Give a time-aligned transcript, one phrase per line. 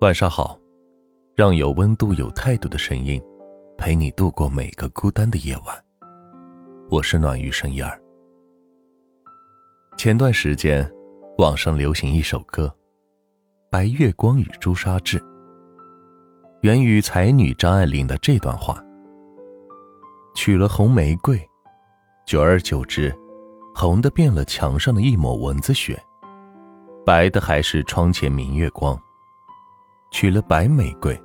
[0.00, 0.58] 晚上好，
[1.34, 3.18] 让有温度、有态度的声音
[3.78, 5.84] 陪你度过每个孤单的夜晚。
[6.90, 7.98] 我是暖玉声音儿。
[9.96, 10.86] 前段时间，
[11.38, 12.66] 网上流行一首歌
[13.70, 15.18] 《白月光与朱砂痣》，
[16.60, 18.84] 源于才女张爱玲的这段话
[20.36, 21.40] ：“娶了红玫瑰，
[22.26, 23.16] 久而久之，
[23.74, 25.98] 红的变了墙上的一抹蚊子血。”
[27.06, 29.00] 白的还是窗前明月光。
[30.10, 31.20] 取了白玫瑰，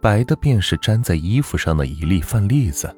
[0.00, 2.94] 白的便是粘在衣服上的一粒饭粒子。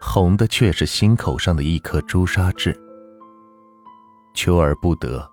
[0.00, 2.74] 红的却是心口上的一颗朱砂痣。
[4.34, 5.28] 求而不得，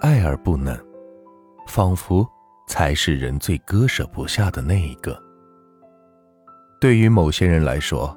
[0.00, 0.78] 爱而不能，
[1.66, 2.26] 仿佛
[2.66, 5.20] 才是人最割舍不下的那一个。
[6.80, 8.16] 对于某些人来说，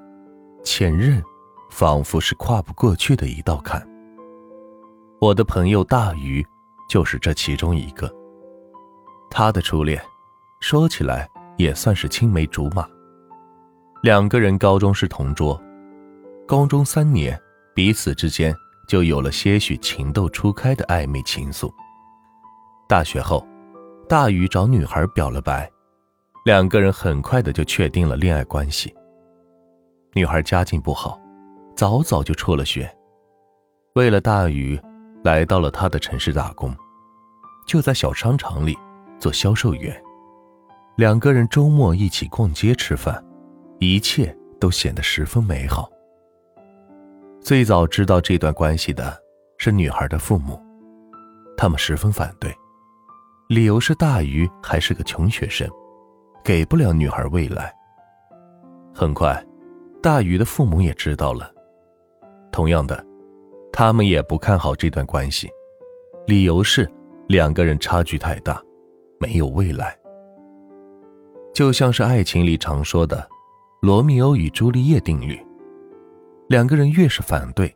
[0.64, 1.24] 前任
[1.70, 3.82] 仿佛是跨不过去的一道坎。
[5.20, 6.46] 我的朋友大鱼。
[6.90, 8.10] 就是这其中一个。
[9.30, 10.02] 他的初恋，
[10.60, 12.88] 说起来也算是青梅竹马。
[14.02, 15.62] 两个人高中是同桌，
[16.48, 17.40] 高中三年，
[17.76, 18.56] 彼此之间
[18.88, 21.72] 就有了些许情窦初开的暧昧情愫。
[22.88, 23.46] 大学后，
[24.08, 25.70] 大鱼找女孩表了白，
[26.46, 28.94] 两个人很快的就确定了恋爱关系。
[30.14, 31.20] 女孩家境不好，
[31.76, 32.90] 早早就辍了学，
[33.96, 34.80] 为了大鱼。
[35.24, 36.74] 来到了他的城市打工，
[37.68, 38.78] 就在小商场里
[39.20, 39.96] 做销售员。
[40.96, 43.24] 两个人周末一起逛街吃饭，
[43.80, 45.90] 一切都显得十分美好。
[47.40, 49.16] 最早知道这段关系的
[49.58, 50.60] 是女孩的父母，
[51.56, 52.54] 他们十分反对，
[53.48, 55.70] 理由是大鱼还是个穷学生，
[56.44, 57.74] 给不了女孩未来。
[58.94, 59.42] 很快，
[60.02, 61.52] 大鱼的父母也知道了，
[62.52, 63.06] 同样的。
[63.72, 65.48] 他们也不看好这段关系，
[66.26, 66.92] 理由是
[67.28, 68.60] 两个人差距太大，
[69.20, 69.98] 没有未来。
[71.54, 73.28] 就像是爱情里常说的
[73.82, 75.40] “罗密欧与朱丽叶定律”，
[76.50, 77.74] 两个人越是反对，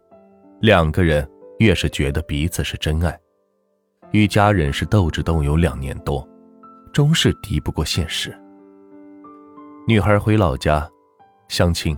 [0.60, 1.28] 两个人
[1.60, 3.20] 越是觉得彼此是真爱，
[4.12, 6.28] 与家人是斗智斗勇两年多，
[6.94, 8.36] 终是敌不过现实。
[9.88, 10.90] 女孩回老家
[11.48, 11.98] 相亲，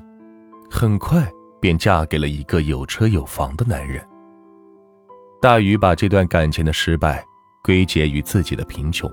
[0.69, 1.27] 很快。
[1.63, 4.05] 便嫁给了一个有车有房的男人。
[5.41, 7.23] 大鱼把这段感情的失败
[7.63, 9.09] 归结于自己的贫穷。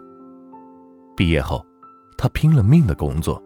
[1.20, 1.62] 毕业后，
[2.16, 3.42] 他拼了命的工作，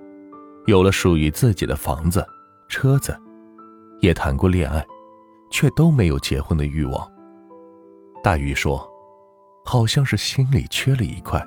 [0.66, 2.24] 有了属于自己的房子、
[2.68, 3.20] 车子，
[3.98, 4.86] 也谈过恋爱，
[5.50, 7.12] 却都没有结婚的欲望。
[8.22, 8.88] 大鱼说
[9.66, 11.44] ：“好像是心里缺了一块，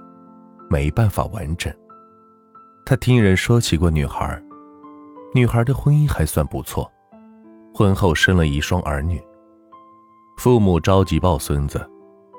[0.69, 1.73] 没办法完整。”
[2.85, 4.43] 他听人说起过女孩，
[5.33, 6.91] 女孩的婚姻还算不错。
[7.73, 9.17] 婚后生了一双儿女，
[10.39, 11.89] 父母着急抱孙子，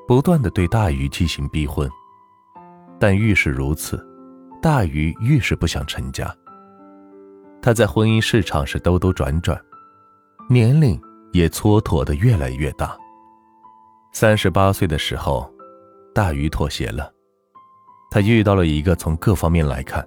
[0.06, 1.91] 不断的对大鱼进行逼婚，
[2.98, 4.04] 但越是如此，
[4.60, 6.34] 大鱼越是不想成家。
[7.60, 9.60] 他在婚姻市场是兜兜转转，
[10.48, 11.00] 年龄
[11.32, 12.97] 也蹉跎的越来越大。
[14.12, 15.53] 三十八岁的时候，
[16.14, 17.12] 大鱼妥协了，
[18.10, 20.06] 他遇到了一个从各方面来看，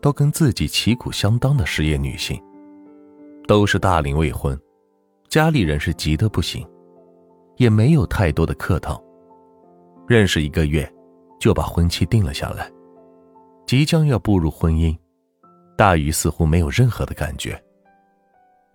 [0.00, 2.42] 都跟自己旗鼓相当的事业女性，
[3.46, 4.58] 都是大龄未婚。
[5.28, 6.66] 家里人是急得不行，
[7.56, 9.02] 也没有太多的客套。
[10.06, 10.90] 认识一个月，
[11.42, 12.70] 就把婚期定了下来。
[13.66, 14.96] 即将要步入婚姻，
[15.76, 17.60] 大鱼似乎没有任何的感觉。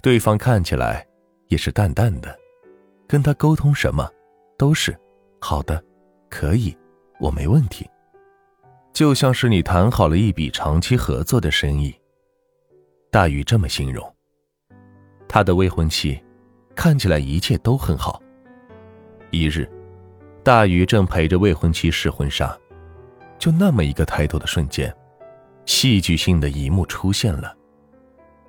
[0.02, 1.08] 对方看起来
[1.48, 2.38] 也是淡淡的，
[3.08, 4.06] 跟他沟通什么，
[4.58, 4.94] 都是
[5.40, 5.82] 好的，
[6.30, 6.78] 可以，
[7.22, 7.90] 我没问题。
[8.92, 11.96] 就像是你谈好了一笔长期合作的生意。
[13.10, 14.14] 大鱼这么形容，
[15.30, 16.22] 他的未婚妻。
[16.76, 18.22] 看起来一切都很好。
[19.32, 19.68] 一日，
[20.48, 22.58] 大鱼正陪着未婚妻试婚纱，
[23.38, 24.96] 就那么一个抬头的瞬间，
[25.66, 27.54] 戏剧性的一幕出现了。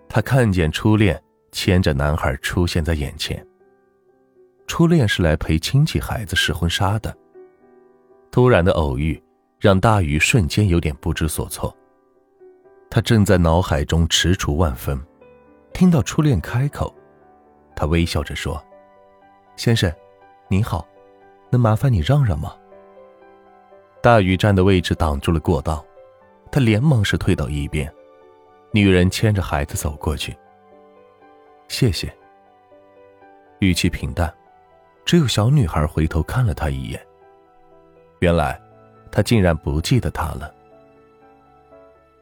[0.08, 1.20] 他看见初恋
[1.50, 3.44] 牵着男孩出现在眼前。
[4.68, 7.12] 初恋是来陪亲戚孩子试婚纱的。
[8.30, 9.20] 突然的偶遇
[9.58, 11.76] 让大鱼瞬间有点不知所措。
[12.88, 14.96] 他正在脑海中踟蹰万分，
[15.72, 16.94] 听到初恋开口。
[17.74, 18.64] 他微笑着说
[19.58, 19.92] ：“先生，
[20.46, 20.86] 你好，
[21.50, 22.54] 能麻烦你让让吗？”
[24.02, 25.84] 大鱼站的位置挡住了过道，
[26.50, 27.92] 他连忙是退到一边。
[28.70, 30.36] 女人牵着孩子走过去。
[31.68, 32.12] 谢谢。
[33.60, 34.32] 语气平淡，
[35.04, 37.00] 只有小女孩回头看了他一眼。
[38.20, 38.60] 原来，
[39.10, 40.54] 他竟然不记得他了。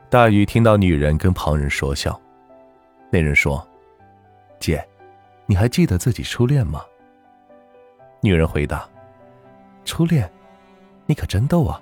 [0.09, 2.19] 大鱼听到女人跟旁人说笑，
[3.11, 3.67] 那人说
[4.59, 4.83] ：“姐。”
[5.49, 6.85] 你还记得自己初恋吗？
[8.21, 8.85] 女人回答
[9.87, 10.31] ：“初恋，
[11.07, 11.81] 你可真逗啊！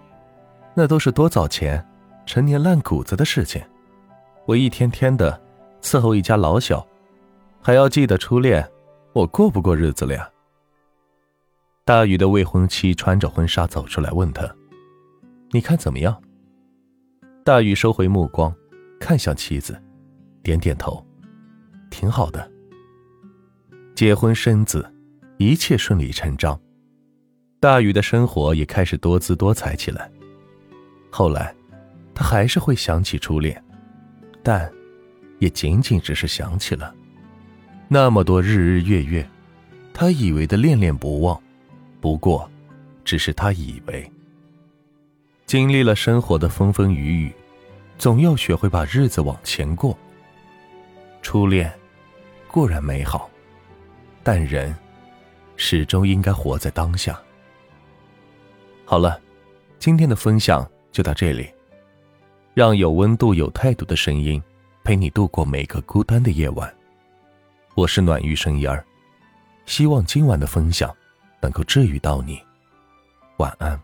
[0.75, 1.85] 那都是多早前
[2.27, 3.61] 陈年烂谷子的事情。
[4.47, 5.41] 我一天天的
[5.81, 6.87] 伺候一家老小，
[7.62, 8.65] 还要记得初恋，
[9.15, 10.29] 我过不过日子了呀？
[11.85, 14.55] 大宇的未婚妻穿着婚纱走出来，问他
[15.51, 16.23] ：“你看怎么样？”
[17.43, 18.55] 大宇收回目光，
[19.01, 19.83] 看向妻子，
[20.43, 21.05] 点点头
[21.91, 22.51] ：“挺好的。”
[23.97, 24.93] 结婚生子，
[25.39, 26.61] 一切顺理成章。
[27.64, 30.11] 大宇的生活也开始多姿多彩起来。
[31.08, 31.55] 后来，
[32.14, 33.64] 他还是会想起初恋，
[34.43, 34.70] 但
[35.38, 36.94] 也仅仅只是想起了。
[37.88, 39.26] 那么多日日月月，
[39.94, 41.40] 他以为的恋恋不忘。
[42.02, 42.46] 不过，
[43.02, 44.12] 只是他以为。
[45.46, 47.32] 经历了生活的风风雨雨，
[47.96, 49.99] 总要学会把日子往前过。
[51.22, 51.72] 初恋
[52.46, 53.31] 固然美好，
[54.22, 54.76] 但人
[55.56, 57.19] 始终应该活在当下。
[58.84, 59.20] 好了，
[59.78, 61.50] 今天的分享就到这里。
[62.52, 64.40] 让有温度、有态度的声音
[64.84, 66.72] 陪你度过每个孤单的夜晚。
[67.75, 68.84] 我是暖玉声音儿，
[69.66, 70.94] 希望今晚的分享。
[71.40, 72.42] 能够治愈到你，
[73.36, 73.78] 晚安。